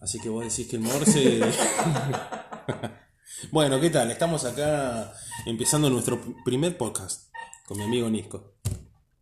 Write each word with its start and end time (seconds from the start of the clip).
Así 0.00 0.18
que 0.18 0.30
vos 0.30 0.42
decís 0.42 0.66
que 0.66 0.76
el 0.76 0.82
Morse. 0.82 1.40
bueno, 3.52 3.78
¿qué 3.78 3.90
tal? 3.90 4.10
Estamos 4.10 4.46
acá 4.46 5.12
empezando 5.44 5.90
nuestro 5.90 6.18
primer 6.42 6.78
podcast 6.78 7.30
con 7.66 7.76
mi 7.76 7.84
amigo 7.84 8.08
Nico. 8.08 8.54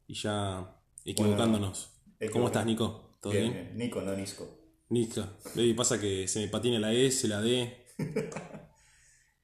Y 0.06 0.14
ya 0.14 0.80
equivocándonos. 1.04 1.90
¿Cómo 2.32 2.46
estás, 2.46 2.64
Nico? 2.64 3.16
¿Todo 3.20 3.32
bien? 3.32 3.72
Nico, 3.74 4.00
no 4.02 4.14
Nisco. 4.14 4.48
Nico. 4.90 5.24
Y 5.56 5.74
pasa 5.74 6.00
que 6.00 6.28
se 6.28 6.40
me 6.40 6.48
patina 6.48 6.78
la 6.78 6.92
S, 6.92 7.26
la 7.26 7.40
D. 7.40 7.86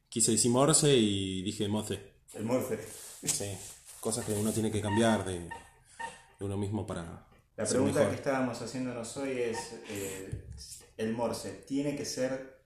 Quise 0.09 0.31
decir 0.31 0.53
Morse 0.53 0.97
y 0.97 1.43
dije 1.43 1.67
Morse. 1.67 1.99
El 2.33 2.45
Morse. 2.45 2.79
Sí, 3.25 3.51
cosas 3.99 4.25
que 4.25 4.35
uno 4.35 4.53
tiene 4.53 4.71
que 4.71 4.81
cambiar 4.81 5.25
de, 5.25 5.49
uno 6.39 6.57
mismo 6.57 6.87
para. 6.87 7.27
La 7.57 7.65
pregunta 7.65 8.09
que 8.09 8.15
estábamos 8.15 8.63
haciéndonos 8.63 9.17
hoy 9.17 9.33
es: 9.33 9.81
eh, 9.89 10.45
¿el 10.97 11.13
Morse 11.13 11.53
tiene 11.53 11.97
que 11.97 12.05
ser 12.05 12.63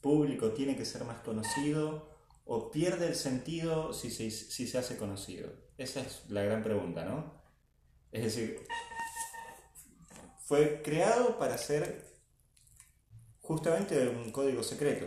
público, 0.00 0.52
tiene 0.52 0.76
que 0.76 0.84
ser 0.84 1.04
más 1.04 1.20
conocido 1.20 2.10
o 2.44 2.70
pierde 2.70 3.06
el 3.06 3.14
sentido 3.14 3.92
si 3.92 4.10
se, 4.10 4.30
si 4.30 4.66
se 4.66 4.78
hace 4.78 4.96
conocido? 4.96 5.50
Esa 5.78 6.00
es 6.00 6.24
la 6.28 6.42
gran 6.42 6.62
pregunta, 6.62 7.04
¿no? 7.04 7.42
Es 8.12 8.22
decir, 8.22 8.66
fue 10.44 10.82
creado 10.82 11.38
para 11.38 11.58
ser 11.58 12.04
justamente 13.40 14.08
un 14.08 14.30
código 14.30 14.62
secreto. 14.62 15.06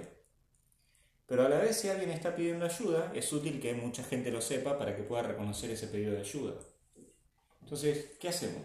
Pero 1.25 1.45
a 1.45 1.49
la 1.49 1.59
vez 1.59 1.77
si 1.77 1.89
alguien 1.89 2.09
está 2.09 2.35
pidiendo 2.35 2.65
ayuda, 2.65 3.11
es 3.13 3.31
útil 3.33 3.61
que 3.61 3.73
mucha 3.73 4.03
gente 4.03 4.31
lo 4.31 4.41
sepa 4.41 4.77
para 4.77 4.95
que 4.95 5.03
pueda 5.03 5.23
reconocer 5.23 5.69
ese 5.71 5.87
pedido 5.87 6.13
de 6.13 6.21
ayuda. 6.21 6.53
Entonces, 7.61 8.17
¿qué 8.19 8.29
hacemos? 8.29 8.63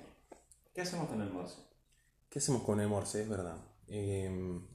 ¿Qué 0.73 0.81
hacemos 0.81 1.09
con 1.09 1.21
el 1.21 1.31
Morse? 1.31 1.59
¿Qué 2.31 2.39
hacemos 2.39 2.63
con 2.63 2.81
el 2.81 2.89
Morse? 2.89 3.23
Es 3.23 3.29
verdad. 3.29 3.59
Em, 3.95 4.67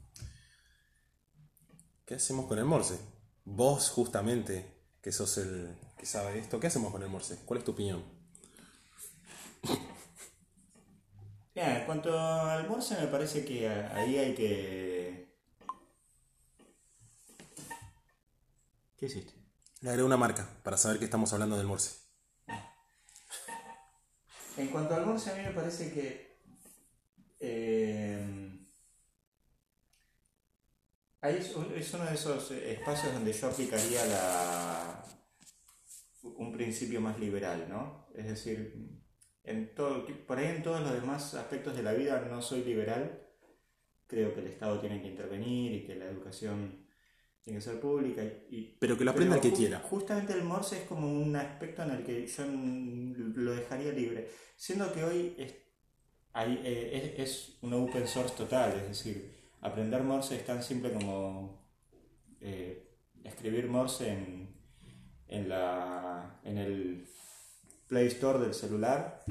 ¿Qué 2.05 2.13
hacemos 2.13 2.45
con 2.45 2.59
el 2.59 2.65
Morse? 2.65 2.99
Vos 3.45 3.89
justamente, 3.89 4.63
que 5.01 5.11
sos 5.11 5.39
el 5.39 5.75
que 5.97 6.05
sabe 6.05 6.37
esto, 6.37 6.59
¿qué 6.59 6.67
hacemos 6.67 6.91
con 6.91 7.01
el 7.01 7.09
Morse? 7.09 7.39
¿Cuál 7.43 7.57
es 7.57 7.65
tu 7.65 7.71
opinión? 7.71 8.03
en 11.55 11.85
cuanto 11.87 12.19
al 12.19 12.69
Morse 12.69 12.95
me 13.01 13.07
parece 13.07 13.43
que 13.43 13.67
ahí 13.67 14.17
hay 14.19 14.35
que... 14.35 15.35
¿Qué 18.97 19.07
hiciste? 19.07 19.33
Le 19.81 19.89
agregué 19.89 20.05
una 20.05 20.17
marca 20.17 20.47
para 20.61 20.77
saber 20.77 20.99
que 20.99 21.05
estamos 21.05 21.33
hablando 21.33 21.57
del 21.57 21.65
Morse. 21.65 21.95
En 24.57 24.67
cuanto 24.67 24.93
al 24.93 25.07
Morse, 25.07 25.31
a 25.31 25.35
mí 25.35 25.41
me 25.41 25.51
parece 25.53 25.91
que 25.91 26.37
eh, 27.39 27.86
es, 31.21 31.55
uno 31.55 31.69
de 32.05 32.13
esos 32.13 32.51
espacios 32.51 33.13
donde 33.13 33.33
yo 33.33 33.47
aplicaría 33.47 34.05
la, 34.05 35.03
un 36.23 36.51
principio 36.51 37.01
más 37.01 37.19
liberal, 37.19 37.67
¿no? 37.69 38.07
Es 38.15 38.27
decir, 38.27 38.73
en 39.43 39.73
todo, 39.73 40.05
por 40.25 40.37
ahí 40.37 40.47
en 40.47 40.63
todos 40.63 40.81
los 40.81 40.93
demás 40.93 41.33
aspectos 41.33 41.75
de 41.75 41.83
la 41.83 41.93
vida 41.93 42.27
no 42.29 42.41
soy 42.41 42.63
liberal. 42.63 43.23
Creo 44.05 44.33
que 44.33 44.41
el 44.41 44.47
Estado 44.47 44.79
tiene 44.79 45.01
que 45.01 45.07
intervenir 45.07 45.73
y 45.73 45.85
que 45.85 45.95
la 45.95 46.05
educación 46.05 46.85
tiene 47.41 47.59
que 47.59 47.65
ser 47.65 47.79
pública. 47.79 48.23
Y, 48.49 48.77
pero 48.79 48.97
que 48.97 49.05
lo 49.05 49.11
aprenda 49.11 49.35
el 49.35 49.41
que 49.41 49.53
quiera. 49.53 49.79
Justamente 49.79 50.33
el 50.33 50.43
Morse 50.43 50.79
es 50.79 50.83
como 50.83 51.11
un 51.11 51.35
aspecto 51.35 51.83
en 51.83 51.91
el 51.91 52.03
que 52.03 52.27
yo 52.27 52.43
lo 52.45 53.53
dejaría 53.53 53.91
libre. 53.91 54.29
Siendo 54.55 54.91
que 54.93 55.03
hoy 55.03 55.35
es, 55.37 55.55
eh, 56.35 57.15
es, 57.17 57.57
un 57.61 57.73
open 57.73 58.07
source 58.07 58.35
total, 58.35 58.73
es 58.79 58.87
decir, 58.89 59.36
aprender 59.61 60.03
Morse 60.03 60.35
es 60.35 60.45
tan 60.45 60.63
simple 60.63 60.91
como 60.91 61.67
eh, 62.41 62.87
escribir 63.23 63.67
Morse 63.69 64.11
en, 64.11 64.55
en, 65.27 65.49
la, 65.49 66.39
en 66.43 66.57
el 66.57 67.07
Play 67.87 68.07
Store 68.07 68.39
del 68.39 68.53
celular 68.53 69.23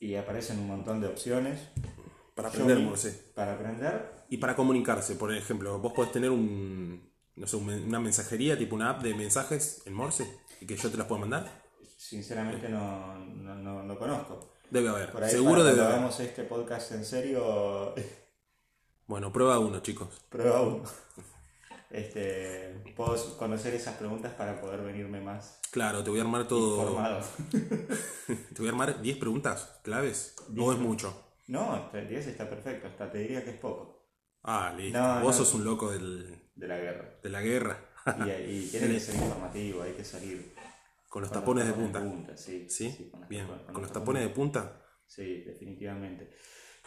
y 0.00 0.14
aparecen 0.16 0.58
un 0.58 0.68
montón 0.68 1.00
de 1.00 1.08
opciones. 1.08 1.60
Para 2.34 2.48
aprender 2.48 2.78
Morse. 2.78 3.32
Para 3.34 3.54
aprender. 3.54 4.10
Y 4.28 4.38
para 4.38 4.56
comunicarse, 4.56 5.16
por 5.16 5.34
ejemplo, 5.34 5.78
vos 5.78 5.92
podés 5.92 6.12
tener 6.12 6.30
un, 6.30 7.12
no 7.36 7.46
sé, 7.46 7.56
una 7.56 8.00
mensajería, 8.00 8.56
tipo 8.58 8.74
una 8.74 8.90
app 8.90 9.02
de 9.02 9.14
mensajes 9.14 9.82
en 9.86 9.94
Morse, 9.94 10.26
y 10.60 10.66
que 10.66 10.76
yo 10.76 10.90
te 10.90 10.96
las 10.96 11.06
puedo 11.06 11.20
mandar? 11.20 11.62
Sinceramente 11.96 12.68
no, 12.68 13.18
no, 13.18 13.82
no, 13.82 13.98
conozco. 13.98 14.52
Debe 14.70 14.88
haber, 14.88 15.28
seguro 15.28 15.62
debe 15.62 15.82
haber. 15.82 15.94
hagamos 15.94 16.18
este 16.20 16.44
podcast 16.44 16.92
en 16.92 17.04
serio. 17.04 17.94
Bueno, 19.06 19.32
prueba 19.32 19.58
uno, 19.58 19.80
chicos. 19.80 20.08
Prueba 20.28 20.62
uno. 20.62 20.84
Este, 21.90 22.82
puedo 22.96 23.36
conocer 23.36 23.74
esas 23.74 23.96
preguntas 23.98 24.32
para 24.32 24.58
poder 24.62 24.80
venirme 24.80 25.20
más. 25.20 25.60
Claro, 25.70 26.02
te 26.02 26.08
voy 26.08 26.20
a 26.20 26.22
armar 26.22 26.48
todo. 26.48 26.88
Informado. 26.88 27.20
te 28.26 28.54
voy 28.56 28.66
a 28.66 28.70
armar 28.70 29.02
10 29.02 29.18
preguntas 29.18 29.78
claves. 29.82 30.34
¿O 30.56 30.72
es 30.72 30.78
mucho? 30.78 31.14
No, 31.48 31.90
10 31.92 32.26
está 32.28 32.48
perfecto, 32.48 32.88
hasta 32.88 33.12
te 33.12 33.18
diría 33.18 33.44
que 33.44 33.50
es 33.50 33.60
poco. 33.60 34.06
Ah, 34.42 34.72
listo. 34.74 35.20
Vos 35.20 35.36
sos 35.36 35.52
un 35.52 35.64
loco 35.64 35.90
del, 35.90 36.34
de 36.54 36.66
la 36.66 36.78
guerra. 36.78 37.18
De 37.22 37.28
la 37.28 37.42
guerra. 37.42 37.78
y, 38.26 38.66
tiene 38.70 38.94
que 38.94 39.00
ser 39.00 39.14
informativo, 39.16 39.82
hay 39.82 39.92
que 39.92 40.04
salir. 40.04 40.54
Con 41.10 41.20
los 41.20 41.30
tapones, 41.30 41.66
de 41.66 41.74
punta. 41.74 42.36
sí, 42.38 42.66
sí, 42.70 43.10
con 43.10 43.28
Bien, 43.28 43.46
con, 43.70 43.82
los 43.82 43.92
tapones 43.92 44.22
de 44.22 44.30
punta. 44.30 44.82
Sí, 45.06 45.42
definitivamente. 45.42 46.30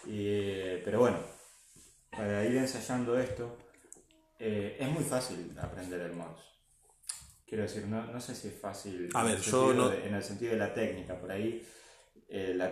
Eh, 0.08 0.82
pero 0.84 1.00
bueno, 1.00 1.20
para 2.16 2.46
ir 2.46 2.56
ensayando 2.58 3.18
esto, 3.18 3.58
eh, 4.40 4.78
es 4.80 4.90
muy 4.90 5.04
fácil 5.04 5.56
aprender 5.60 6.02
el 6.02 6.14
mouse. 6.14 6.44
Quiero 7.46 7.64
decir, 7.64 7.86
no, 7.86 8.06
no 8.08 8.20
sé 8.20 8.34
si 8.34 8.48
es 8.48 8.60
fácil 8.60 9.10
A 9.14 9.24
ver, 9.24 9.40
yo 9.40 9.74
no... 9.74 9.92
en 9.92 10.16
el 10.16 10.24
sentido 10.24 10.54
de 10.54 10.58
la 10.58 10.74
técnica, 10.74 11.20
por 11.20 11.32
ahí 11.32 11.66
eh, 12.28 12.54
la 12.56 12.72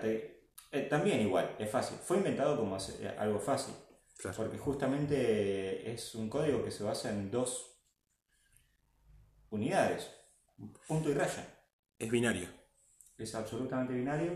también 0.89 1.21
igual, 1.21 1.55
es 1.59 1.69
fácil. 1.69 1.97
Fue 1.97 2.17
inventado 2.17 2.57
como 2.57 2.77
algo 3.17 3.39
fácil. 3.39 3.75
Porque 4.35 4.57
justamente 4.57 5.91
es 5.91 6.15
un 6.15 6.29
código 6.29 6.63
que 6.63 6.71
se 6.71 6.83
basa 6.83 7.11
en 7.11 7.29
dos 7.29 7.77
unidades, 9.49 10.09
punto 10.87 11.09
y 11.09 11.13
raya. 11.13 11.45
Es 11.99 12.09
binario. 12.09 12.47
Es 13.17 13.35
absolutamente 13.35 13.93
binario. 13.93 14.31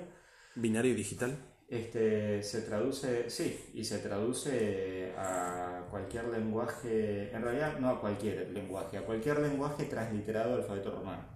¿Binario 0.56 0.94
digital? 0.94 1.38
Este, 1.68 2.42
se 2.44 2.62
traduce, 2.62 3.30
sí, 3.30 3.72
y 3.74 3.84
se 3.84 4.00
traduce 4.00 5.14
a 5.18 5.86
cualquier 5.92 6.30
lenguaje, 6.30 7.30
en 7.36 7.42
realidad 7.42 7.78
no 7.80 7.90
a 7.90 8.00
cualquier 8.00 8.50
lenguaje, 8.52 8.98
a 8.98 9.06
cualquier 9.06 9.40
lenguaje 9.40 9.84
transliterado 9.84 10.54
al 10.54 10.62
alfabeto 10.62 10.92
romano. 10.92 11.28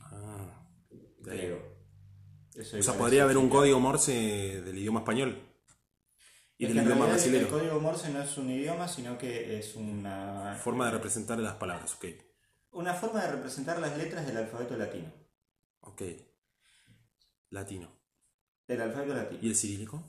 Ah, 0.00 0.66
griego. 1.18 1.58
o 2.56 2.82
sea, 2.82 2.94
podría 2.94 3.24
haber 3.24 3.36
un 3.36 3.50
código 3.50 3.78
Morse 3.80 4.62
del 4.62 4.78
idioma 4.78 5.00
español. 5.00 5.52
El 6.58 7.48
código 7.48 7.80
Morse 7.80 8.10
no 8.10 8.22
es 8.22 8.38
un 8.38 8.50
idioma, 8.50 8.86
sino 8.88 9.18
que 9.18 9.58
es 9.58 9.74
una... 9.74 10.54
Forma 10.62 10.86
de 10.86 10.92
representar 10.92 11.38
las 11.38 11.56
palabras, 11.56 11.94
ok. 11.96 12.06
Una 12.70 12.94
forma 12.94 13.20
de 13.22 13.32
representar 13.32 13.78
las 13.80 13.98
letras 13.98 14.26
del 14.26 14.36
alfabeto 14.36 14.76
latino. 14.76 15.12
Ok. 15.80 16.02
Latino. 17.50 18.01
El 18.74 18.80
alfabeto 18.80 19.14
latino. 19.14 19.40
¿Y 19.42 19.48
el 19.48 19.56
cirílico? 19.56 20.02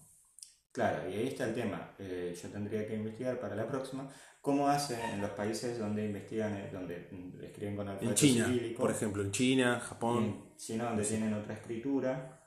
Claro, 0.71 1.09
y 1.09 1.13
ahí 1.13 1.27
está 1.27 1.47
el 1.47 1.53
tema. 1.53 1.91
Eh, 1.99 2.35
yo 2.41 2.49
tendría 2.49 2.87
que 2.87 2.95
investigar 2.95 3.39
para 3.39 3.55
la 3.55 3.67
próxima 3.67 4.09
cómo 4.41 4.67
hacen 4.67 4.99
en 5.11 5.21
los 5.21 5.29
países 5.31 5.77
donde 5.77 6.05
investigan, 6.05 6.53
eh, 6.55 6.69
donde 6.73 7.07
escriben 7.43 7.75
con 7.75 7.87
alfabeto 7.87 8.09
en 8.09 8.15
China, 8.15 8.51
Por 8.77 8.91
ejemplo, 8.91 9.23
en 9.23 9.31
China, 9.31 9.79
Japón. 9.79 10.53
China, 10.57 10.85
donde 10.85 11.03
tienen 11.03 11.33
otra 11.33 11.53
escritura. 11.53 12.41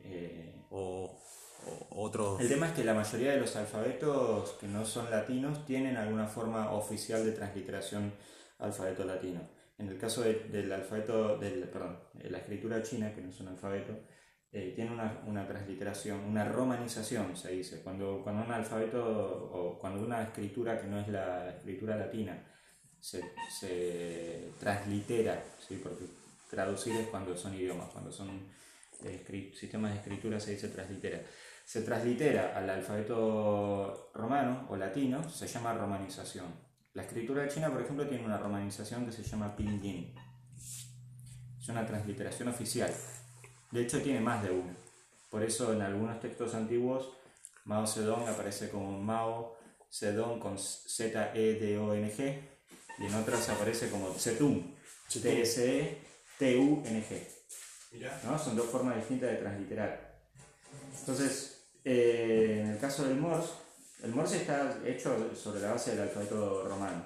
Eh, 0.00 0.54
o 0.70 1.18
otros... 1.90 2.40
El 2.40 2.48
tema 2.48 2.68
es 2.68 2.72
que 2.72 2.84
la 2.84 2.94
mayoría 2.94 3.32
de 3.32 3.40
los 3.40 3.54
alfabetos 3.54 4.50
que 4.60 4.66
no 4.66 4.84
son 4.84 5.10
latinos 5.10 5.64
tienen 5.64 5.96
alguna 5.96 6.26
forma 6.26 6.72
oficial 6.72 7.24
de 7.24 7.32
transliteración 7.32 8.12
alfabeto 8.58 9.04
latino. 9.04 9.40
En 9.78 9.88
el 9.88 9.98
caso 9.98 10.22
del 10.22 10.72
alfabeto, 10.72 11.38
del, 11.38 11.68
perdón, 11.68 11.98
de 12.14 12.30
la 12.30 12.38
escritura 12.38 12.82
china, 12.82 13.14
que 13.14 13.20
no 13.20 13.30
es 13.30 13.40
un 13.40 13.48
alfabeto, 13.48 13.92
eh, 14.52 14.72
tiene 14.76 14.92
una, 14.92 15.22
una, 15.26 15.46
transliteración, 15.46 16.20
una 16.20 16.44
romanización, 16.44 17.36
se 17.36 17.52
dice. 17.52 17.82
Cuando, 17.82 18.20
cuando 18.22 18.44
un 18.44 18.52
alfabeto 18.52 19.02
o 19.52 19.78
cuando 19.78 20.04
una 20.04 20.22
escritura 20.22 20.80
que 20.80 20.86
no 20.86 21.00
es 21.00 21.08
la 21.08 21.50
escritura 21.50 21.96
latina 21.96 22.38
se, 23.00 23.22
se 23.50 24.52
translitera, 24.60 25.42
¿sí? 25.66 25.80
porque 25.82 26.04
traducir 26.50 26.94
es 26.96 27.08
cuando 27.08 27.36
son 27.36 27.54
idiomas, 27.54 27.88
cuando 27.88 28.12
son 28.12 28.28
eh, 29.04 29.52
sistemas 29.58 29.92
de 29.92 29.98
escritura 29.98 30.38
se 30.38 30.52
dice 30.52 30.68
translitera 30.68 31.20
se 31.64 31.82
translitera 31.82 32.56
al 32.56 32.68
alfabeto 32.68 34.10
romano 34.14 34.66
o 34.68 34.76
latino, 34.76 35.28
se 35.28 35.46
llama 35.46 35.72
romanización. 35.72 36.46
La 36.94 37.02
escritura 37.02 37.48
china, 37.48 37.70
por 37.70 37.80
ejemplo, 37.80 38.06
tiene 38.06 38.24
una 38.24 38.36
romanización 38.36 39.06
que 39.06 39.12
se 39.12 39.22
llama 39.22 39.56
pinyin. 39.56 40.14
Es 40.54 41.68
una 41.68 41.86
transliteración 41.86 42.48
oficial. 42.48 42.92
De 43.72 43.82
hecho, 43.82 44.00
tiene 44.00 44.20
más 44.20 44.42
de 44.42 44.50
una. 44.50 44.76
Por 45.30 45.42
eso 45.42 45.72
en 45.72 45.82
algunos 45.82 46.20
textos 46.20 46.54
antiguos 46.54 47.10
Mao 47.64 47.86
Zedong 47.86 48.28
aparece 48.28 48.68
como 48.68 48.98
Mao 48.98 49.56
Zedong 49.90 50.38
con 50.38 50.58
Z-E-D-O-N-G, 50.58 52.18
y 52.98 53.06
en 53.06 53.14
otras 53.14 53.48
aparece 53.48 53.88
como 53.90 54.12
Zetung, 54.14 54.74
T-S-E-T-U-N-G. 55.22 56.52
¿no? 58.24 58.38
Son 58.38 58.56
dos 58.56 58.66
formas 58.66 58.96
distintas 58.96 59.30
de 59.30 59.36
transliterar. 59.36 60.20
Entonces, 61.00 61.64
eh, 61.84 62.60
en 62.62 62.70
el 62.70 62.78
caso 62.78 63.04
del 63.04 63.16
Morse, 63.16 63.52
el 64.02 64.14
Morse 64.14 64.38
está 64.38 64.78
hecho 64.84 65.34
sobre 65.34 65.60
la 65.60 65.72
base 65.72 65.92
del 65.92 66.02
alfabeto 66.02 66.64
romano. 66.68 67.02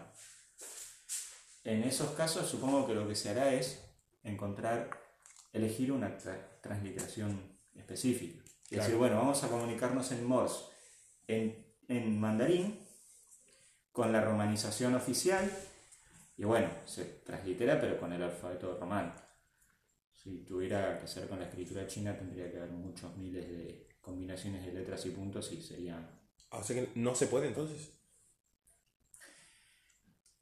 En 1.65 1.83
esos 1.83 2.11
casos, 2.13 2.49
supongo 2.49 2.87
que 2.87 2.95
lo 2.95 3.09
que 3.09 3.17
se 3.17 3.31
hará 3.31 3.53
es 3.53 3.83
encontrar, 4.23 4.91
elegir 5.57 5.93
una 5.93 6.17
transliteración 6.61 7.59
específica. 7.75 8.43
Es 8.71 8.79
decir, 8.79 8.97
bueno, 8.97 9.17
vamos 9.17 9.43
a 9.45 9.49
comunicarnos 9.49 10.11
en 10.13 10.25
Morse, 10.25 10.65
en, 11.27 11.67
en 11.89 12.19
mandarín, 12.19 12.81
con 13.93 14.13
la 14.13 14.21
romanización 14.21 14.95
oficial, 14.95 15.51
y 16.37 16.45
bueno, 16.45 16.69
se 16.85 17.05
translitera, 17.25 17.81
pero 17.81 17.99
con 17.99 18.13
el 18.13 18.23
alfabeto 18.23 18.77
romano. 18.79 19.15
Si 20.13 20.45
tuviera 20.45 20.99
que 20.99 21.07
ser 21.07 21.29
con 21.29 21.39
la 21.39 21.47
escritura 21.47 21.87
china, 21.87 22.17
tendría 22.17 22.51
que 22.51 22.59
haber 22.59 22.71
muchos 22.71 23.17
miles 23.17 23.49
de 23.49 23.89
combinaciones 24.01 24.67
de 24.67 24.73
letras 24.73 25.07
y 25.07 25.11
puntos 25.11 25.51
y 25.53 25.63
sería... 25.63 25.97
Ah, 26.51 26.59
o 26.59 26.63
sea 26.63 26.77
que 26.77 26.91
no 26.97 27.15
se 27.15 27.29
puede 27.29 27.49
entonces. 27.49 27.93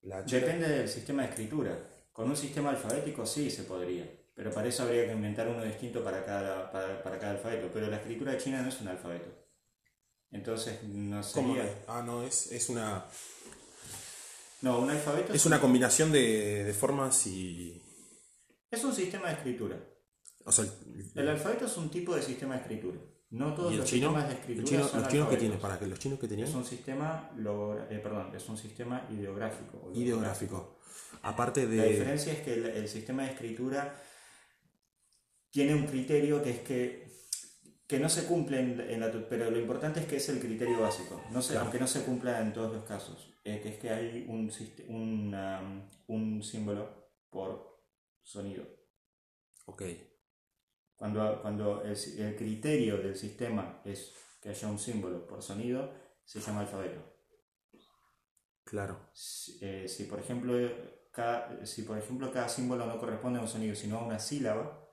Depende 0.02 0.68
del 0.68 0.88
sistema 0.88 1.22
de 1.22 1.28
escritura. 1.28 1.78
Con 2.12 2.28
un 2.28 2.36
sistema 2.36 2.70
alfabético 2.70 3.24
sí 3.24 3.50
se 3.50 3.64
podría, 3.64 4.10
pero 4.34 4.52
para 4.52 4.68
eso 4.68 4.82
habría 4.82 5.06
que 5.06 5.12
inventar 5.12 5.48
uno 5.48 5.62
distinto 5.62 6.02
para 6.02 6.24
cada, 6.24 6.70
para, 6.72 7.18
cada 7.18 7.32
alfabeto. 7.32 7.70
Pero 7.72 7.86
la 7.88 7.96
escritura 7.96 8.36
china 8.36 8.62
no 8.62 8.68
es 8.68 8.80
un 8.80 8.88
alfabeto. 8.88 9.30
Entonces 10.30 10.82
no 10.82 11.22
sería... 11.22 11.82
Ah, 11.86 12.02
no, 12.04 12.24
es, 12.24 12.50
es 12.50 12.68
una... 12.68 13.04
No, 14.62 14.80
un 14.80 14.90
alfabeto... 14.90 15.32
Es, 15.32 15.46
una 15.46 15.60
combinación 15.60 16.10
de, 16.10 16.64
de, 16.64 16.72
formas 16.72 17.26
y... 17.26 17.80
Es 18.70 18.82
un 18.82 18.92
sistema 18.92 19.28
de 19.28 19.34
escritura. 19.34 19.78
O 20.44 20.50
sea, 20.50 20.64
el 21.14 21.28
alfabeto 21.28 21.66
es 21.66 21.76
un 21.76 21.90
tipo 21.90 22.16
de 22.16 22.22
sistema 22.22 22.54
de 22.54 22.62
escritura. 22.62 22.98
No 23.34 23.52
todos 23.52 23.74
los 23.74 23.88
sistemas 23.88 24.28
de 24.28 24.34
escritura 24.34 24.80
los 24.94 25.08
chinos 25.08 25.28
que 25.28 25.36
tienen, 25.36 25.58
para 25.58 25.76
que 25.76 25.86
los 25.86 25.98
chinos 25.98 26.20
que 26.20 26.28
tenían. 26.28 26.48
Es 26.48 26.54
un 26.54 26.64
sistema, 26.64 27.30
eh, 27.90 27.98
perdón, 27.98 28.34
es 28.34 28.48
un 28.48 28.56
sistema 28.56 29.08
ideográfico. 29.10 29.90
Ideográfico. 29.92 30.78
Aparte 31.22 31.66
de. 31.66 31.76
La 31.76 31.84
diferencia 31.84 32.32
es 32.32 32.40
que 32.42 32.54
el, 32.54 32.88
sistema 32.88 33.24
de 33.24 33.30
escritura 33.30 34.00
tiene 35.54 35.72
un 35.72 35.86
criterio 35.86 36.42
que 36.42 36.50
es 36.50 36.60
que, 36.62 37.06
que 37.86 38.00
no 38.00 38.08
se 38.08 38.24
cumple 38.24 38.58
en, 38.58 38.98
la, 38.98 39.12
pero 39.28 39.52
lo 39.52 39.60
importante 39.60 40.00
es 40.00 40.06
que 40.06 40.16
es 40.16 40.28
el 40.28 40.40
criterio 40.40 40.80
básico, 40.80 41.22
no 41.30 41.40
se, 41.40 41.56
aunque 41.56 41.78
no 41.78 41.86
se 41.86 42.02
cumpla 42.02 42.40
en 42.40 42.52
todos 42.52 42.74
los 42.74 42.84
casos, 42.84 43.32
eh, 43.44 43.60
que 43.62 43.68
es 43.68 43.78
que 43.78 43.90
hay 43.90 44.26
un, 44.28 44.50
un, 44.88 45.88
un 46.08 46.42
símbolo 46.42 47.12
por 47.30 47.84
sonido. 48.20 48.64
Ok. 49.66 49.82
Cuando, 50.96 51.40
cuando 51.40 51.84
el, 51.84 52.34
criterio 52.36 52.98
del 52.98 53.14
sistema 53.14 53.80
es 53.84 54.12
que 54.42 54.48
haya 54.48 54.66
un 54.66 54.80
símbolo 54.80 55.24
por 55.24 55.40
sonido, 55.40 55.88
se 56.24 56.40
llama 56.40 56.62
alfabeto. 56.62 57.00
Claro. 58.64 59.08
Si, 59.12 59.56
eh, 59.60 59.86
por 60.10 60.18
ejemplo, 60.18 60.52
cada, 61.12 61.64
si 61.64 61.82
por 61.82 61.96
ejemplo 61.96 62.32
cada 62.32 62.48
símbolo 62.48 62.86
no 62.86 62.98
corresponde 62.98 63.38
a 63.38 63.42
un 63.42 63.48
sonido, 63.48 63.76
sino 63.76 63.98
a 63.98 64.04
una 64.04 64.18
sílaba, 64.18 64.83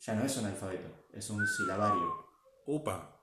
ya 0.00 0.14
no 0.14 0.24
es 0.24 0.36
un 0.36 0.46
alfabeto, 0.46 1.06
es 1.12 1.28
un 1.30 1.46
silabario. 1.46 2.26
Upa. 2.66 3.16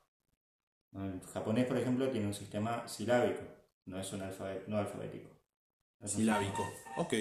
El 0.93 1.21
japonés, 1.33 1.65
por 1.65 1.77
ejemplo, 1.77 2.09
tiene 2.09 2.27
un 2.27 2.33
sistema 2.33 2.87
silábico, 2.87 3.41
no 3.85 3.99
es 3.99 4.11
un 4.13 4.21
alfabeto, 4.21 4.65
no 4.67 4.77
alfabético. 4.77 5.29
silábico, 6.05 6.63
ok. 6.97 7.13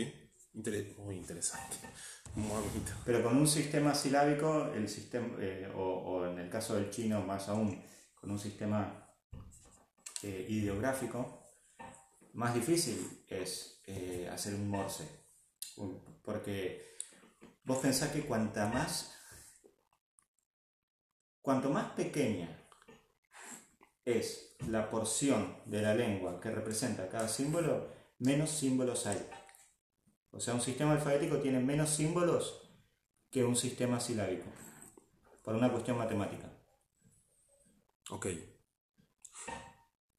muy 0.99 1.17
interesante. 1.17 1.77
Pero 3.05 3.23
con 3.23 3.37
un 3.37 3.47
sistema 3.47 3.95
silábico, 3.95 4.71
el 4.75 4.89
sistema, 4.89 5.37
eh, 5.41 5.71
o, 5.75 6.27
en 6.27 6.39
el 6.39 6.51
caso 6.51 6.75
del 6.75 6.91
chino 6.91 7.23
más 7.23 7.49
aún, 7.49 7.83
con 8.15 8.31
un 8.31 8.39
sistema 8.39 9.11
eh, 10.23 10.47
ideográfico, 10.49 11.43
más 12.35 12.55
difícil 12.55 13.25
es 13.29 13.81
eh, 13.87 14.29
hacer 14.31 14.55
un 14.55 14.69
morse. 14.69 15.09
Porque 16.23 16.97
vos 17.65 17.79
pensás 17.79 18.11
que 18.11 18.21
cuanta 18.21 18.67
más, 18.67 19.16
cuanto 21.47 21.71
más 21.71 21.93
pequeña 21.93 22.49
es 24.05 24.57
la 24.69 24.91
porción 24.91 25.59
de 25.65 25.81
la 25.81 25.95
lengua 25.95 26.41
que 26.41 26.51
representa 26.51 27.09
cada 27.09 27.29
símbolo, 27.29 27.93
menos 28.19 28.51
símbolos 28.51 29.07
hay. 29.07 29.25
O 30.33 30.41
sea, 30.41 30.55
un 30.55 30.61
sistema 30.61 30.91
alfabético 30.91 31.37
tiene 31.37 31.61
menos 31.61 31.91
símbolos 31.91 32.69
que 33.31 33.45
un 33.45 33.55
sistema 33.55 34.01
silábico, 34.01 34.47
por 35.45 35.55
una 35.55 35.71
cuestión 35.71 35.99
matemática. 35.99 36.51
Ok. 38.11 38.27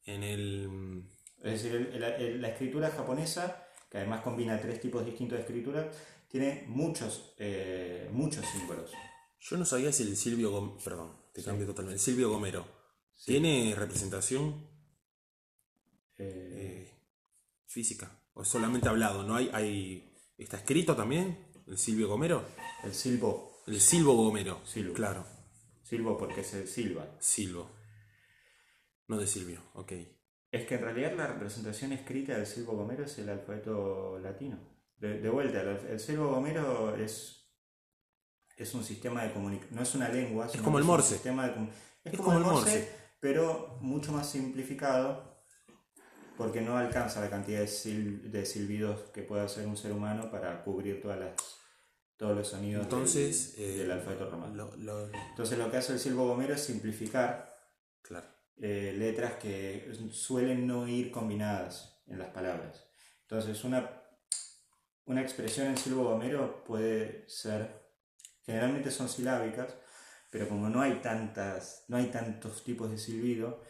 En 0.06 0.22
el... 0.22 1.04
Es 1.42 1.62
decir, 1.62 1.94
la 2.40 2.48
escritura 2.48 2.88
japonesa, 2.88 3.68
que 3.90 3.98
además 3.98 4.22
combina 4.22 4.58
tres 4.58 4.80
tipos 4.80 5.04
distintos 5.04 5.36
de 5.36 5.42
escritura, 5.42 5.90
tiene 6.26 6.64
muchos, 6.68 7.34
eh, 7.36 8.08
muchos 8.12 8.46
símbolos. 8.46 8.94
Yo 9.40 9.56
no 9.56 9.64
sabía 9.64 9.92
si 9.92 10.02
el 10.02 10.16
Silvio 10.16 10.50
Gomero, 10.50 10.78
perdón, 10.82 11.16
te 11.32 11.42
cambio 11.42 11.66
totalmente, 11.66 11.94
el 11.94 12.00
Silvio 12.00 12.30
Gomero, 12.30 12.66
¿tiene 13.24 13.74
representación 13.76 14.68
eh, 16.16 16.92
física? 17.66 18.20
¿O 18.34 18.44
solamente 18.44 18.88
hablado? 18.88 19.22
¿No 19.22 19.36
hay, 19.36 19.50
hay 19.52 20.08
¿Está 20.38 20.58
escrito 20.58 20.94
también? 20.94 21.36
¿El 21.66 21.76
Silvio 21.78 22.06
Gomero? 22.06 22.44
El 22.84 22.94
Silvo. 22.94 23.64
El 23.66 23.80
Silvo 23.80 24.14
Gomero. 24.14 24.60
Silvo. 24.64 24.94
Claro. 24.94 25.26
Silvo 25.82 26.16
porque 26.16 26.42
es 26.42 26.54
el 26.54 26.68
Silva. 26.68 27.16
Silvo. 27.18 27.68
No 29.08 29.18
de 29.18 29.26
Silvio, 29.26 29.60
ok. 29.74 29.92
Es 30.52 30.64
que 30.66 30.76
en 30.76 30.82
realidad 30.82 31.14
la 31.16 31.26
representación 31.26 31.92
escrita 31.92 32.36
del 32.36 32.46
Silvo 32.46 32.74
Gomero 32.74 33.04
es 33.04 33.18
el 33.18 33.28
alfabeto 33.28 34.20
latino. 34.20 34.60
De, 34.96 35.28
vuelta, 35.28 35.60
el, 35.60 35.98
Silvo 35.98 36.28
Gomero 36.28 36.94
es, 36.94 37.47
es 38.58 38.74
un 38.74 38.84
sistema 38.84 39.22
de 39.22 39.32
comunicación. 39.32 39.76
No 39.76 39.82
es 39.82 39.94
una 39.94 40.08
lengua, 40.08 40.46
es 40.52 40.60
como 40.60 40.78
el 40.78 40.84
Morse. 40.84 41.14
es, 41.16 41.20
como, 42.16 42.32
el 42.32 42.40
Morse, 42.40 42.92
pero 43.20 43.78
mucho 43.80 44.12
más 44.12 44.28
simplificado 44.28 45.28
porque 46.38 46.60
no 46.60 46.78
alcanza 46.78 47.20
la 47.20 47.28
cantidad 47.28 47.60
de, 47.60 48.46
silbidos 48.46 49.10
que 49.10 49.22
puede 49.22 49.42
hacer 49.42 49.66
un 49.66 49.76
ser 49.76 49.92
humano 49.92 50.30
para 50.30 50.62
cubrir 50.62 51.02
todas 51.02 51.18
las, 51.18 51.32
todos 52.16 52.36
los 52.36 52.46
sonidos 52.46 52.84
Entonces, 52.84 53.56
del, 53.56 53.90
eh, 53.90 53.92
alfabeto 53.92 54.30
romano. 54.30 54.70
Entonces 55.30 55.58
lo 55.58 55.68
que 55.68 55.78
hace 55.78 55.94
el 55.94 55.98
silbo 55.98 56.28
gomero 56.28 56.54
es 56.54 56.62
simplificar 56.62 57.58
eh, 58.60 58.94
letras 58.96 59.34
que 59.34 59.92
suelen 60.12 60.66
no 60.66 60.86
ir 60.86 61.10
combinadas 61.10 62.02
en 62.06 62.20
las 62.20 62.28
palabras. 62.28 62.84
Entonces 63.22 63.62
una, 63.64 64.02
una 65.06 65.20
expresión 65.20 65.66
en 65.66 65.76
silbo 65.76 66.04
gomero 66.04 66.64
puede 66.64 67.28
ser, 67.28 67.77
generalmente 68.48 68.90
son 68.90 69.08
silábicas, 69.08 69.76
pero 70.30 70.48
como 70.48 70.70
no 70.70 70.80
hay, 70.80 70.94
tantas, 71.02 71.84
no 71.88 71.98
hay 71.98 72.06
tantos 72.06 72.64
tipos 72.64 72.90
de 72.90 72.96
silbido, 72.96 73.62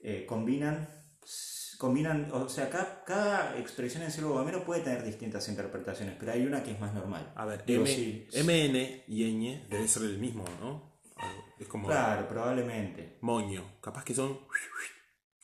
eh, 0.00 0.24
combinan 0.26 0.88
combinan, 1.78 2.30
o 2.32 2.48
sea, 2.48 2.70
cada, 3.04 3.58
expresión 3.58 4.02
en 4.02 4.10
silbo 4.10 4.32
gomero 4.32 4.64
puede 4.64 4.80
tener 4.80 5.04
distintas 5.04 5.48
interpretaciones, 5.48 6.16
pero 6.18 6.32
hay 6.32 6.46
una 6.46 6.62
que 6.62 6.70
es 6.70 6.80
más 6.80 6.94
normal. 6.94 7.30
A 7.36 7.44
ver, 7.44 7.64
M, 7.66 8.26
MN 8.32 9.04
y 9.06 9.24
ñ 9.24 9.68
debe 9.68 9.86
ser 9.86 10.04
el 10.04 10.18
mismo, 10.18 10.44
¿no? 10.60 10.98
Es 11.58 11.68
como. 11.68 11.88
Claro, 11.88 12.26
probablemente. 12.26 13.18
Moño, 13.20 13.78
capaz 13.82 14.04
que 14.04 14.14
son 14.14 14.40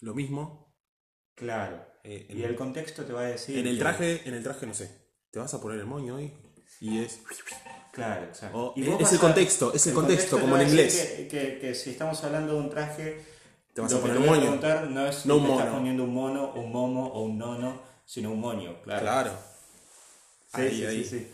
lo 0.00 0.14
mismo. 0.14 0.74
Claro. 1.34 1.86
Eh, 2.04 2.26
y 2.30 2.42
el 2.42 2.56
contexto 2.56 3.04
te 3.04 3.12
va 3.12 3.20
a 3.20 3.24
decir. 3.24 3.58
En 3.58 3.66
el 3.66 3.78
traje, 3.78 4.26
en 4.26 4.34
el 4.34 4.42
traje, 4.42 4.66
no 4.66 4.74
sé. 4.74 5.10
Te 5.30 5.38
vas 5.38 5.52
a 5.52 5.60
poner 5.60 5.78
el 5.78 5.86
moño 5.86 6.16
hoy 6.16 6.32
y 6.80 7.00
es. 7.00 7.20
Claro, 7.92 8.24
exacto. 8.24 8.74
es 8.76 9.12
el 9.12 9.18
contexto, 9.18 9.74
es 9.74 9.86
el, 9.86 9.94
contexto, 9.94 10.40
como 10.40 10.56
en 10.56 10.68
inglés. 10.68 11.26
que 11.28 11.74
si 11.74 11.90
estamos 11.90 12.22
hablando 12.22 12.54
de 12.54 12.58
un 12.60 12.70
traje 12.70 13.20
te 13.74 13.80
vas 13.80 13.92
a 13.92 14.00
poner 14.00 14.18
un 14.18 14.26
moño. 14.26 14.60
no 14.90 15.06
es 15.06 15.26
no 15.26 15.36
un 15.36 15.42
mono. 15.42 15.58
estás 15.58 15.74
poniendo 15.74 16.04
un 16.04 16.14
mono, 16.14 16.52
un 16.54 16.72
momo 16.72 17.06
o 17.06 17.22
un 17.22 17.38
nono, 17.38 17.80
sino 18.04 18.32
un 18.32 18.40
moño, 18.40 18.82
claro. 18.82 19.02
Claro. 19.02 19.32
Sí, 20.54 20.60
ahí, 20.60 20.76
sí, 20.76 20.84
ahí. 20.86 21.04
sí, 21.04 21.28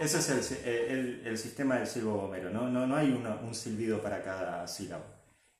Ese 0.00 0.18
es 0.18 0.52
el, 0.64 1.22
el, 1.24 1.38
sistema 1.38 1.76
del 1.76 1.86
silbo 1.86 2.16
gomero, 2.18 2.50
¿no? 2.50 2.68
No, 2.68 2.86
no 2.86 2.96
hay 2.96 3.12
un 3.12 3.54
silbido 3.54 4.02
para 4.02 4.22
cada 4.22 4.66
sílabo. 4.66 5.04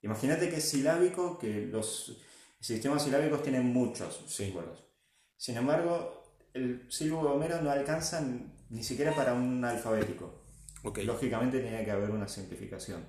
Imagínate 0.03 0.51
que 0.51 0.57
es 0.57 0.69
silábico, 0.69 1.39
que 1.39 1.69
los 1.71 2.17
sistemas 2.59 3.05
silábicos 3.05 3.43
tienen 3.45 3.73
muchos 3.73 4.25
símbolos. 4.27 4.83
Sin 5.37 5.57
embargo, 5.57 6.22
el 6.55 6.87
silbo 6.91 7.23
gomero 7.23 7.61
no 7.63 7.71
alcanza 7.71 8.25
ni 8.71 8.83
siquiera 8.83 9.15
para 9.15 9.35
un 9.35 9.65
alfabético. 9.65 10.43
Okay. 10.83 11.05
Lógicamente 11.05 11.61
tiene 11.61 11.85
que 11.85 11.91
haber 11.91 12.11
una 12.11 12.27
simplificación. 12.29 13.07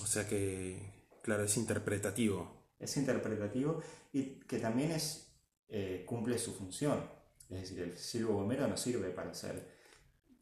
O 0.00 0.06
sea 0.06 0.26
que 0.28 1.00
Claro, 1.22 1.44
es 1.44 1.56
interpretativo. 1.56 2.72
Es 2.78 2.96
interpretativo 2.96 3.82
y 4.12 4.40
que 4.40 4.58
también 4.58 4.92
es, 4.92 5.34
eh, 5.68 6.04
cumple 6.06 6.38
su 6.38 6.54
función. 6.54 7.04
Es 7.48 7.60
decir, 7.62 7.80
el 7.80 7.98
silbo 7.98 8.34
gomero 8.34 8.66
no 8.66 8.76
sirve 8.76 9.10
para 9.10 9.30
hacer 9.30 9.76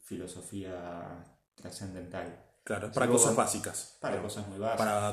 filosofía 0.01 1.23
trascendental. 1.55 2.45
Claro, 2.63 2.91
para 2.91 3.07
cosas 3.07 3.35
básicas. 3.35 3.97
Para 3.99 4.21
cosas 4.21 4.47
muy 4.47 4.59
básicas. 4.59 4.85
Para 4.85 5.11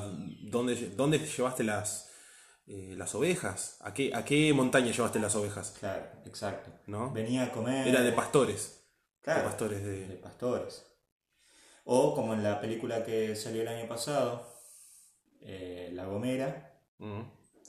dónde, 0.51 0.91
dónde 0.91 1.19
llevaste 1.19 1.65
las, 1.65 2.06
eh, 2.67 2.95
las 2.97 3.15
ovejas. 3.15 3.79
¿A 3.81 3.93
qué, 3.95 4.15
¿A 4.15 4.25
qué 4.25 4.53
montaña 4.53 4.91
llevaste 4.93 5.19
las 5.19 5.35
ovejas? 5.37 5.75
Claro, 5.79 6.07
exacto. 6.25 6.71
¿No? 6.87 7.13
Venía 7.13 7.45
a 7.45 7.53
comer. 7.53 7.87
Era 7.89 8.03
de 8.03 8.13
pastores. 8.13 8.85
Claro, 9.23 9.41
de 9.41 9.47
pastores 9.47 9.85
de... 9.85 10.07
de 10.09 10.17
pastores. 10.17 10.85
O 11.85 12.15
como 12.15 12.35
en 12.35 12.43
la 12.43 12.61
película 12.61 13.05
que 13.05 13.37
salió 13.37 13.63
el 13.63 13.69
año 13.69 13.89
pasado, 13.89 14.47
eh, 15.41 15.91
La 15.93 16.07
Gomera, 16.07 16.73
Mm. 16.99 17.21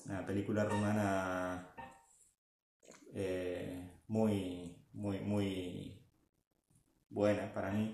una 0.05 0.25
película 0.25 0.63
rumana 0.63 1.67
eh, 3.13 3.89
muy, 4.07 4.77
muy, 4.93 5.19
muy 5.19 6.01
buena 7.09 7.53
para 7.53 7.71
mí, 7.71 7.93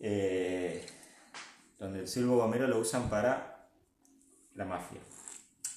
eh, 0.00 0.84
donde 1.78 2.00
el 2.00 2.08
silbo 2.08 2.36
gomero 2.38 2.66
lo 2.66 2.78
usan 2.80 3.08
para 3.08 3.68
la 4.54 4.64
mafia, 4.64 5.00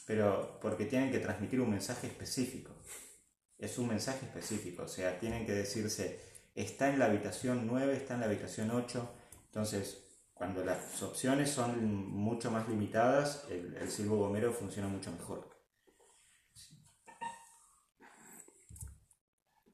pero 0.06 0.60
porque 0.62 0.86
tienen 0.86 1.12
que 1.12 1.20
transmitir 1.20 1.62
un 1.62 1.72
mensaje 1.72 2.08
específico. 2.08 2.72
Es 3.58 3.78
un 3.78 3.88
mensaje 3.88 4.26
específico, 4.26 4.84
o 4.84 4.88
sea, 4.88 5.20
tienen 5.20 5.46
que 5.46 5.54
decirse, 5.54 6.20
está 6.56 6.90
en 6.90 7.00
la 7.00 7.06
habitación 7.06 7.66
9, 7.68 7.96
está 7.96 8.16
en 8.16 8.20
la 8.22 8.26
habitación 8.26 8.72
8, 8.72 9.10
entonces 9.46 10.04
cuando 10.34 10.66
las 10.66 11.02
opciones 11.02 11.50
son 11.52 12.08
mucho 12.08 12.52
más 12.52 12.68
limitadas, 12.68 13.46
el, 13.50 13.78
el 13.78 13.90
silbo 13.90 14.18
gomero 14.18 14.52
funciona 14.52 14.88
mucho 14.90 15.12
mejor. 15.12 15.54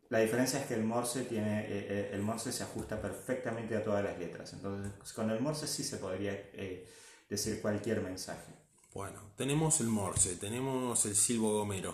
La 0.10 0.20
diferencia 0.20 0.60
es 0.60 0.66
que 0.66 0.74
el 0.74 0.84
Morse 0.84 1.24
tiene, 1.26 1.62
eh, 1.62 1.68
eh, 1.70 2.10
el 2.14 2.22
Morse 2.24 2.52
se 2.52 2.64
ajusta 2.64 3.00
perfectamente 3.00 3.76
a 3.78 3.84
todas 3.84 4.04
las 4.04 4.18
letras. 4.18 4.52
Entonces, 4.54 5.14
con 5.14 5.30
el 5.30 5.40
Morse 5.40 5.68
sí 5.68 5.84
se 5.84 5.98
podría 5.98 6.34
eh, 6.34 6.90
decir 7.30 7.62
cualquier 7.62 8.02
mensaje. 8.02 8.59
Bueno, 8.94 9.20
tenemos 9.36 9.80
el 9.82 9.88
Morse, 9.88 10.36
tenemos 10.36 11.06
el 11.06 11.16
silbo 11.16 11.54
gomero. 11.60 11.94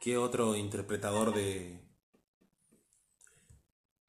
¿Qué 0.00 0.16
otro 0.16 0.54
interpretador 0.54 1.34
de, 1.34 1.80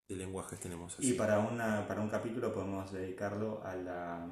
de 0.07 0.15
lenguajes 0.15 0.59
tenemos 0.59 0.93
así? 0.97 1.13
Y 1.13 1.13
para, 1.17 1.39
una, 1.39 1.87
para 1.87 2.01
un 2.01 2.09
capítulo 2.09 2.53
podemos 2.53 2.91
dedicarlo 2.91 3.63
a 3.63 3.75
la- 3.75 4.27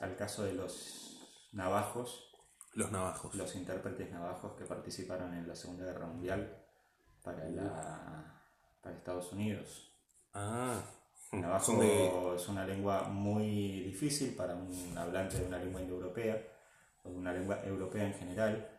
al 0.00 0.16
caso 0.16 0.44
de 0.44 0.52
los 0.54 1.48
navajos, 1.52 2.30
Los 2.74 2.92
navajos. 2.92 3.34
los 3.34 3.54
intérpretes 3.56 4.10
navajos 4.10 4.52
que 4.56 4.64
participaron 4.64 5.34
en 5.34 5.48
la 5.48 5.54
Segunda 5.56 5.84
Guerra 5.86 6.06
Mundial 6.06 6.62
para, 7.22 7.48
la, 7.48 8.42
para 8.82 8.96
Estados 8.96 9.32
Unidos. 9.32 9.90
Ah, 10.34 10.80
El 11.32 11.40
navajo 11.40 11.72
de... 11.80 12.36
es 12.36 12.48
una 12.48 12.66
lengua 12.66 13.04
muy 13.08 13.80
difícil 13.82 14.34
para 14.34 14.54
un 14.54 14.96
hablante 14.96 15.38
de 15.38 15.46
una 15.46 15.58
lengua 15.58 15.80
indoeuropea 15.80 16.46
o 17.02 17.10
de 17.10 17.16
una 17.16 17.32
lengua 17.32 17.60
europea 17.64 18.04
en 18.06 18.14
general. 18.14 18.76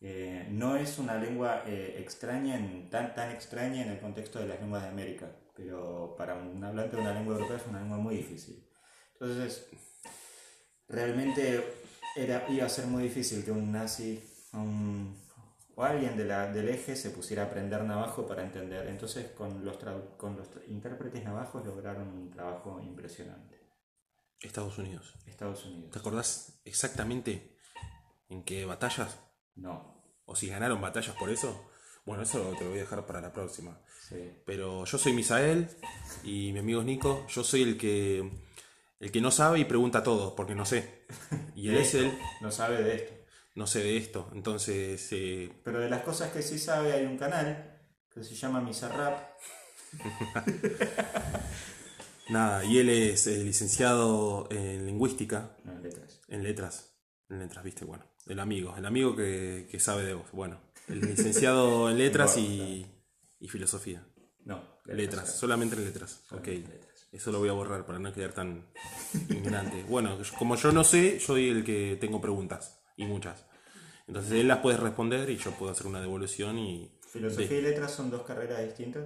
Eh, 0.00 0.46
no 0.50 0.76
es 0.76 0.98
una 0.98 1.16
lengua 1.16 1.64
eh, 1.66 1.96
extraña, 1.98 2.56
en- 2.56 2.88
tan, 2.90 3.14
tan 3.14 3.30
extraña 3.32 3.82
en 3.82 3.90
el 3.90 4.00
contexto 4.00 4.38
de 4.38 4.46
las 4.46 4.60
lenguas 4.60 4.82
de 4.84 4.88
América, 4.90 5.26
pero 5.56 6.14
para 6.16 6.34
un 6.34 6.62
hablante 6.62 6.96
de 6.96 7.02
una 7.02 7.14
lengua 7.14 7.34
europea 7.34 7.56
es 7.56 7.66
una 7.66 7.80
lengua 7.80 7.98
muy 7.98 8.16
difícil. 8.16 8.64
Entonces, 9.14 9.68
realmente 10.88 11.64
era, 12.16 12.44
iba 12.48 12.66
a 12.66 12.68
ser 12.68 12.86
muy 12.86 13.04
difícil 13.04 13.44
que 13.44 13.50
un 13.52 13.72
nazi 13.72 14.22
o 15.76 15.84
alguien 15.84 16.16
de 16.16 16.24
la- 16.24 16.52
del 16.52 16.68
eje 16.68 16.96
se 16.96 17.10
pusiera 17.10 17.42
a 17.42 17.46
aprender 17.46 17.82
navajo 17.84 18.26
para 18.26 18.42
entender. 18.44 18.86
Entonces, 18.88 19.30
con 19.32 19.64
los, 19.64 19.78
con 20.16 20.36
los 20.36 20.48
intérpretes 20.68 21.24
navajos 21.24 21.64
lograron 21.66 22.08
un 22.08 22.30
trabajo 22.30 22.80
impresionante. 22.80 23.57
Estados 24.40 24.78
Unidos. 24.78 25.14
Estados 25.26 25.64
Unidos. 25.64 25.90
¿Te 25.90 25.98
acordás 25.98 26.60
exactamente 26.64 27.56
en 28.28 28.42
qué 28.44 28.64
batallas? 28.64 29.18
No. 29.56 30.02
¿O 30.26 30.36
si 30.36 30.48
ganaron 30.48 30.80
batallas 30.80 31.16
por 31.16 31.30
eso? 31.30 31.70
Bueno, 32.04 32.22
eso 32.22 32.52
te 32.58 32.64
lo 32.64 32.70
voy 32.70 32.78
a 32.78 32.82
dejar 32.82 33.04
para 33.06 33.20
la 33.20 33.32
próxima. 33.32 33.80
Sí. 34.08 34.32
Pero 34.46 34.84
yo 34.84 34.98
soy 34.98 35.12
Misael 35.12 35.68
y 36.24 36.52
mi 36.52 36.60
amigo 36.60 36.80
es 36.80 36.86
Nico. 36.86 37.26
Yo 37.28 37.44
soy 37.44 37.62
el 37.62 37.76
que 37.76 38.30
el 39.00 39.12
que 39.12 39.20
no 39.20 39.30
sabe 39.30 39.60
y 39.60 39.64
pregunta 39.64 40.02
todo, 40.02 40.34
porque 40.34 40.54
no 40.54 40.64
sé. 40.64 41.06
Y 41.54 41.68
él 41.70 41.76
es 41.78 41.94
el 41.94 42.16
No 42.40 42.50
sabe 42.52 42.82
de 42.82 42.94
esto. 42.96 43.14
no 43.56 43.66
sé 43.66 43.82
de 43.82 43.96
esto. 43.96 44.30
Entonces, 44.32 45.08
eh, 45.12 45.52
Pero 45.64 45.80
de 45.80 45.90
las 45.90 46.02
cosas 46.02 46.30
que 46.32 46.40
sí 46.42 46.58
sabe 46.58 46.92
hay 46.92 47.04
un 47.04 47.18
canal 47.18 47.78
que 48.14 48.22
se 48.22 48.34
llama 48.34 48.60
Misarrap. 48.60 49.18
nada. 52.28 52.64
Y 52.64 52.78
él 52.78 52.88
es 52.88 53.26
eh, 53.26 53.42
licenciado 53.44 54.48
en 54.50 54.86
lingüística, 54.86 55.56
No, 55.64 55.72
en 55.72 55.82
letras. 55.82 56.20
en 56.28 56.42
letras. 56.42 56.94
En 57.28 57.38
letras, 57.38 57.64
viste, 57.64 57.84
bueno. 57.84 58.04
El 58.26 58.40
amigo, 58.40 58.74
el 58.76 58.84
amigo 58.86 59.16
que, 59.16 59.68
que 59.70 59.80
sabe 59.80 60.04
de 60.04 60.14
vos. 60.14 60.26
Bueno, 60.32 60.60
el 60.88 61.00
licenciado 61.00 61.90
en 61.90 61.98
letras 61.98 62.36
y, 62.36 62.86
y 63.40 63.48
filosofía. 63.48 64.04
No, 64.44 64.62
Letras, 64.86 65.36
solamente 65.36 65.76
en 65.76 65.84
letras. 65.84 66.22
Ok. 66.30 66.44
Solamente 66.44 66.68
letras. 66.72 67.08
Eso 67.12 67.32
lo 67.32 67.38
voy 67.38 67.48
a 67.48 67.52
borrar 67.52 67.84
para 67.86 67.98
no 67.98 68.12
quedar 68.12 68.32
tan 68.32 68.66
ignorante. 69.28 69.82
Bueno, 69.88 70.18
como 70.38 70.56
yo 70.56 70.72
no 70.72 70.84
sé, 70.84 71.18
yo 71.18 71.26
soy 71.26 71.48
el 71.48 71.64
que 71.64 71.96
tengo 72.00 72.20
preguntas. 72.20 72.80
Y 72.96 73.04
muchas. 73.06 73.44
Entonces 74.06 74.32
él 74.32 74.48
las 74.48 74.58
puede 74.58 74.76
responder 74.78 75.28
y 75.30 75.36
yo 75.36 75.52
puedo 75.52 75.72
hacer 75.72 75.86
una 75.86 76.00
devolución 76.00 76.58
y. 76.58 76.90
Filosofía 77.12 77.58
y 77.58 77.62
letras 77.62 77.92
son 77.92 78.10
dos 78.10 78.22
carreras 78.22 78.62
distintas. 78.64 79.04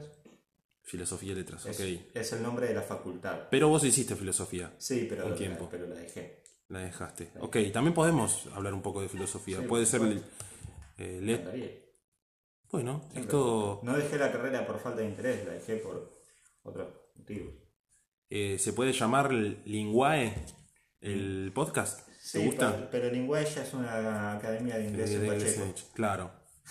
Filosofía 0.84 1.32
y 1.32 1.34
letras, 1.36 1.64
Es, 1.66 1.78
ok. 1.80 2.06
es 2.14 2.32
el 2.32 2.42
nombre 2.42 2.66
de 2.66 2.74
la 2.74 2.82
facultad. 2.82 3.48
Pero 3.50 3.68
vos 3.68 3.84
hiciste 3.84 4.16
filosofía, 4.16 4.74
Sí, 4.78 5.06
pero, 5.08 5.24
Un 5.24 5.30
la, 5.32 5.36
tiempo. 5.36 5.68
pero 5.70 5.86
la 5.86 5.94
dejé. 5.94 6.42
la 6.68 6.80
dejaste. 6.80 7.30
Ok, 7.40 7.56
también 7.72 7.94
podemos 7.94 8.46
hablar 8.54 8.74
un 8.74 8.82
poco 8.82 9.00
de 9.00 9.08
filosofía. 9.08 9.60
Sí, 9.60 9.66
Puede 9.66 9.86
ser. 9.86 10.02
eh, 10.98 11.20
let- 11.22 11.34
encantaría. 11.40 11.70
Bueno, 12.70 13.08
esto 13.14 13.80
No 13.82 13.96
dejé 13.96 14.16
la 14.18 14.32
carrera 14.32 14.66
por 14.66 14.78
falta 14.80 15.00
de 15.00 15.08
interés, 15.08 15.44
la 15.46 15.52
dejé 15.52 15.76
por 15.76 16.10
otros 16.62 16.88
motivos. 17.14 17.54
eh, 18.30 18.58
se 18.58 18.72
puede 18.72 18.92
llamar 18.94 19.30
Linguae, 19.32 20.34
el 21.00 21.52
podcast. 21.54 22.06
¿Te 22.06 22.12
Sí, 22.38 22.46
gusta? 22.46 22.72
pero, 22.74 22.88
pero 22.90 23.10
Lingüe 23.10 23.44
ya 23.44 23.62
es 23.62 23.74
una 23.74 24.32
academia 24.32 24.78
de 24.78 24.84
inglés 24.86 25.10
Eh, 25.10 25.18
de 25.18 25.26
Pacheco. 25.28 25.64
inglés, 25.64 25.86
Claro. 25.94 26.30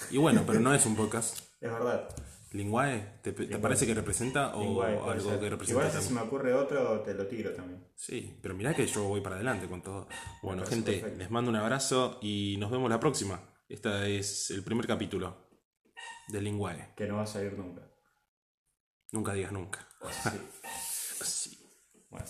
Y 0.10 0.18
bueno, 0.18 0.44
pero 0.48 0.60
no 0.60 0.74
es 0.74 0.86
un 0.86 0.96
podcast. 0.96 1.38
Es 1.62 1.72
verdad. 1.72 2.10
¿Linguae? 2.52 3.20
¿Te, 3.22 3.32
te 3.32 3.44
Linguae. 3.44 3.62
parece 3.62 3.88
que 3.88 3.94
representa 3.94 4.56
o 4.56 4.82
algo 4.82 5.30
ser. 5.30 5.40
que 5.40 5.50
representa 5.50 5.86
Igual 5.86 5.92
si 6.02 6.08
se 6.08 6.14
me 6.14 6.22
ocurre 6.22 6.54
otro, 6.54 7.02
te 7.02 7.14
lo 7.14 7.26
tiro 7.28 7.54
también. 7.54 7.86
Sí, 7.96 8.38
pero 8.42 8.54
mirá 8.56 8.74
que 8.74 8.86
yo 8.86 9.04
voy 9.08 9.22
para 9.22 9.36
adelante 9.36 9.68
con 9.68 9.82
todo. 9.82 10.08
Bueno, 10.42 10.66
gente, 10.66 10.94
perfecto. 10.94 11.18
les 11.18 11.32
mando 11.32 11.50
un 11.50 11.56
abrazo 11.56 12.20
y 12.22 12.58
nos 12.60 12.70
vemos 12.70 12.90
la 12.90 13.00
próxima. 13.00 13.42
Este 13.70 14.18
es 14.18 14.52
el 14.52 14.64
primer 14.64 14.86
capítulo 14.86 15.48
de 16.28 16.42
Linguae. 16.42 16.94
Que 16.96 17.08
no 17.08 17.18
va 17.18 17.24
a 17.24 17.28
salir 17.28 17.58
nunca. 17.58 17.84
Nunca 19.14 19.34
digas 19.34 19.52
nunca. 19.54 19.88
O 20.02 20.10
sí. 20.10 20.30
Sí. 21.24 21.58